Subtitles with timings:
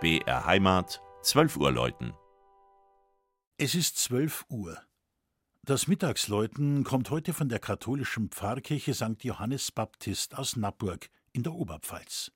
[0.00, 2.12] BR Heimat, 12 Uhr läuten.
[3.56, 4.80] Es ist 12 Uhr.
[5.64, 9.24] Das Mittagsläuten kommt heute von der katholischen Pfarrkirche St.
[9.24, 12.30] Johannes Baptist aus Nappburg in der Oberpfalz.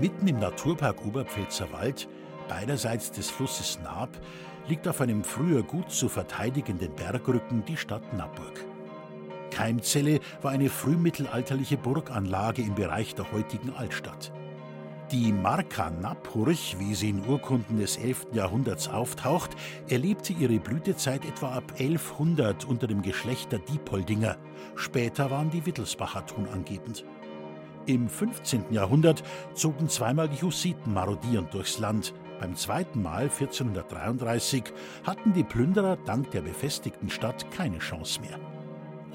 [0.00, 2.08] Mitten im Naturpark Oberpfälzer Wald,
[2.48, 4.10] beiderseits des Flusses Naab,
[4.68, 8.64] liegt auf einem früher gut zu verteidigenden Bergrücken die Stadt Nappburg.
[9.50, 14.32] Keimzelle war eine frühmittelalterliche Burganlage im Bereich der heutigen Altstadt.
[15.10, 18.26] Die Marka Nappurch, wie sie in Urkunden des 11.
[18.34, 19.56] Jahrhunderts auftaucht,
[19.88, 24.36] erlebte ihre Blütezeit etwa ab 1100 unter dem Geschlecht der Diepoldinger.
[24.76, 27.04] Später waren die Wittelsbacher tonangebend.
[27.88, 28.64] Im 15.
[28.70, 29.22] Jahrhundert
[29.54, 32.12] zogen zweimal die Hussiten marodierend durchs Land.
[32.38, 34.62] Beim zweiten Mal, 1433,
[35.04, 38.38] hatten die Plünderer dank der befestigten Stadt keine Chance mehr.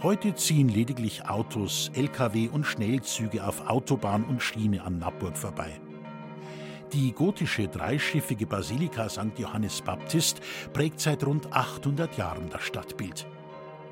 [0.02, 5.80] Heute ziehen lediglich Autos, Lkw und Schnellzüge auf Autobahn und Schiene an Nappburg vorbei.
[6.94, 9.38] Die gotische dreischiffige Basilika St.
[9.38, 10.42] Johannes Baptist
[10.74, 13.28] prägt seit rund 800 Jahren das Stadtbild.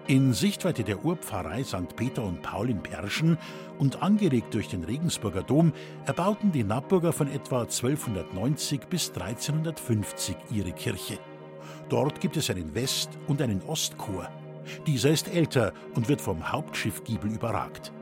[0.07, 1.95] In Sichtweite der Urpfarrei St.
[1.95, 3.37] Peter und Paul in Perschen
[3.77, 5.73] und angeregt durch den Regensburger Dom
[6.05, 11.19] erbauten die Nappburger von etwa 1290 bis 1350 ihre Kirche.
[11.87, 14.27] Dort gibt es einen West- und einen Ostchor.
[14.87, 17.93] Dieser ist älter und wird vom Hauptschiffgiebel überragt.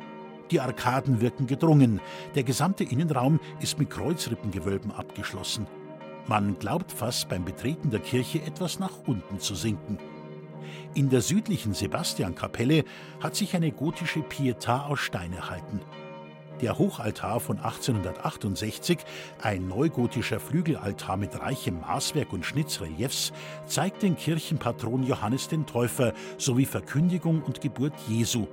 [0.51, 1.99] Die Arkaden wirken gedrungen.
[2.33, 5.67] Der gesamte Innenraum ist mit Kreuzrippengewölben abgeschlossen.
[6.27, 9.99] Man glaubt fast beim Betreten der Kirche etwas nach unten zu sinken.
[10.93, 12.83] In der südlichen Sebastiankapelle
[13.19, 15.81] hat sich eine gotische Pietà aus Stein erhalten.
[16.61, 18.97] Der Hochaltar von 1868,
[19.41, 23.31] ein neugotischer Flügelaltar mit reichem Maßwerk und Schnitzreliefs,
[23.65, 28.47] zeigt den Kirchenpatron Johannes den Täufer sowie Verkündigung und Geburt Jesu,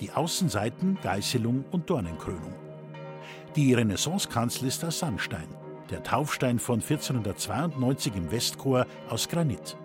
[0.00, 2.54] die Außenseiten Geißelung und Dornenkrönung.
[3.54, 5.48] Die Renaissancekanzel ist aus Sandstein,
[5.90, 9.76] der Taufstein von 1492 im Westchor aus Granit.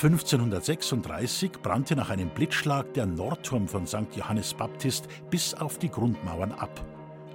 [0.00, 4.14] 1536 brannte nach einem Blitzschlag der Nordturm von St.
[4.14, 6.70] Johannes Baptist bis auf die Grundmauern ab.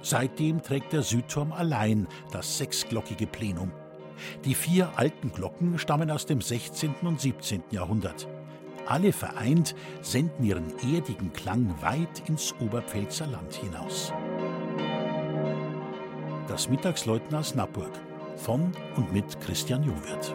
[0.00, 3.70] Seitdem trägt der Südturm allein das sechsglockige Plenum.
[4.46, 6.94] Die vier alten Glocken stammen aus dem 16.
[7.02, 7.64] und 17.
[7.70, 8.26] Jahrhundert.
[8.86, 14.10] Alle vereint senden ihren erdigen Klang weit ins Oberpfälzer Land hinaus.
[16.48, 17.92] Das Mittagsläuten aus Nappburg
[18.36, 20.34] von und mit Christian Jungwirth.